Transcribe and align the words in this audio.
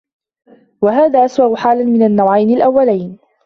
وَهَذَا 0.81 1.25
أَسْوَأُ 1.25 1.55
حَالًا 1.55 1.83
مِنْ 1.85 2.03
النَّوْعَيْنِ 2.03 2.49
الْأَوَّلِينَ 2.57 3.17